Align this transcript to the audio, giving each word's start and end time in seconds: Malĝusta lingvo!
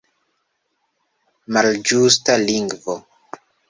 Malĝusta 1.59 2.43
lingvo! 2.49 3.01